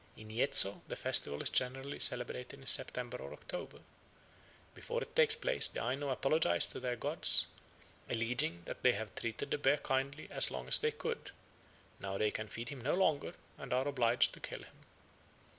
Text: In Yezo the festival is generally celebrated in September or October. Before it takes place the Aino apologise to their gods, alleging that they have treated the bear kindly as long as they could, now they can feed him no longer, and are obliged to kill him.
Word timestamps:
In 0.17 0.29
Yezo 0.31 0.81
the 0.87 0.95
festival 0.95 1.43
is 1.43 1.51
generally 1.51 1.99
celebrated 1.99 2.59
in 2.59 2.65
September 2.65 3.17
or 3.17 3.33
October. 3.33 3.81
Before 4.73 4.99
it 5.03 5.15
takes 5.15 5.35
place 5.35 5.67
the 5.67 5.79
Aino 5.83 6.09
apologise 6.09 6.65
to 6.69 6.79
their 6.79 6.95
gods, 6.95 7.45
alleging 8.09 8.63
that 8.65 8.81
they 8.81 8.93
have 8.93 9.13
treated 9.13 9.51
the 9.51 9.59
bear 9.59 9.77
kindly 9.77 10.27
as 10.31 10.49
long 10.49 10.67
as 10.67 10.79
they 10.79 10.89
could, 10.89 11.29
now 11.99 12.17
they 12.17 12.31
can 12.31 12.47
feed 12.47 12.69
him 12.69 12.81
no 12.81 12.95
longer, 12.95 13.35
and 13.59 13.71
are 13.73 13.87
obliged 13.87 14.33
to 14.33 14.39
kill 14.39 14.63
him. 14.63 14.85